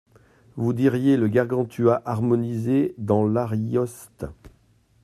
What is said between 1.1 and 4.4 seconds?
le Gargantua harmonisé dans l'Arioste.